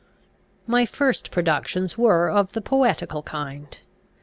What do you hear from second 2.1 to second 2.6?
of